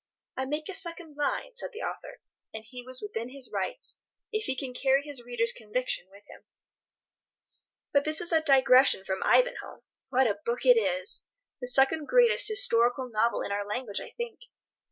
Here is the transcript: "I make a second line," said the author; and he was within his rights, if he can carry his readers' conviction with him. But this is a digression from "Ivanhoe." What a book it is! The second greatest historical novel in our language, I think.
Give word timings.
"I 0.35 0.45
make 0.45 0.67
a 0.67 0.73
second 0.73 1.15
line," 1.15 1.53
said 1.53 1.73
the 1.73 1.83
author; 1.83 2.21
and 2.55 2.63
he 2.65 2.81
was 2.81 3.03
within 3.03 3.29
his 3.29 3.51
rights, 3.53 3.99
if 4.31 4.45
he 4.45 4.55
can 4.55 4.73
carry 4.73 5.03
his 5.03 5.21
readers' 5.23 5.51
conviction 5.51 6.07
with 6.09 6.23
him. 6.27 6.41
But 7.93 8.03
this 8.05 8.19
is 8.19 8.31
a 8.31 8.41
digression 8.41 9.05
from 9.05 9.21
"Ivanhoe." 9.23 9.83
What 10.09 10.25
a 10.25 10.39
book 10.43 10.65
it 10.65 10.69
is! 10.77 11.23
The 11.61 11.67
second 11.67 12.07
greatest 12.07 12.47
historical 12.47 13.09
novel 13.11 13.43
in 13.43 13.51
our 13.51 13.63
language, 13.67 13.99
I 13.99 14.09
think. 14.09 14.41